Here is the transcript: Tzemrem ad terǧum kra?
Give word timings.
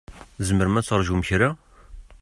Tzemrem 0.39 0.75
ad 0.79 0.85
terǧum 0.85 1.21
kra? 1.27 1.49